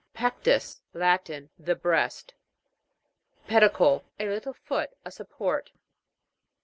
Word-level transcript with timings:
PEC'TUS. 0.15 0.81
Latin. 0.95 1.51
The 1.59 1.75
breast. 1.75 2.33
PED'ICLE. 3.47 4.03
A 4.19 4.29
little 4.29 4.53
foot: 4.53 4.89
a 5.05 5.11
support. 5.11 5.69